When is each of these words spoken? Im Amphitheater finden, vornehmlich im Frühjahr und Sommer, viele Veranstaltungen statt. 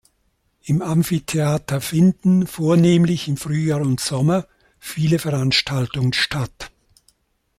Im 0.63 0.81
Amphitheater 0.81 1.79
finden, 1.79 2.47
vornehmlich 2.47 3.27
im 3.27 3.37
Frühjahr 3.37 3.81
und 3.81 3.99
Sommer, 3.99 4.47
viele 4.79 5.19
Veranstaltungen 5.19 6.13
statt. 6.13 6.71